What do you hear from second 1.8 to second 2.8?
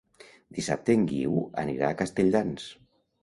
a Castelldans.